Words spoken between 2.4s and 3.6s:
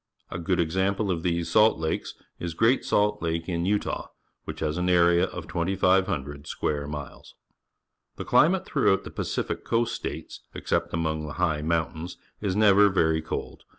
Great Salt Lake